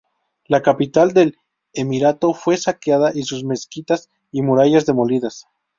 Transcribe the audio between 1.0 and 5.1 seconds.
del emirato fue saqueada y sus mezquitas y murallas